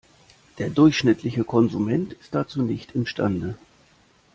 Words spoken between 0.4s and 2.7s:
Der durchschnittliche Konsument ist dazu